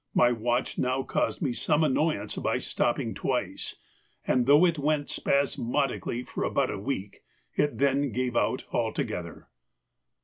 My 0.15 0.31
watch 0.31 0.79
now 0.79 1.03
caused 1.03 1.43
me 1.43 1.53
some 1.53 1.83
annoyance 1.83 2.35
by 2.35 2.57
stopping 2.57 3.13
twice, 3.13 3.75
and 4.25 4.47
though 4.47 4.65
it 4.65 4.79
went 4.79 5.11
spasmodically 5.11 6.23
for 6.23 6.43
about 6.43 6.71
a 6.71 6.79
week, 6.79 7.21
it 7.53 7.77
then 7.77 8.11
gave 8.11 8.35
out 8.35 8.63
altogether. 8.71 9.47